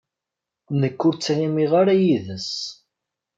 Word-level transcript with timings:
Nekk 0.81 0.99
ur 1.07 1.13
ttɣimiɣ 1.15 1.71
ara 1.81 1.93
yid-s. 2.03 2.51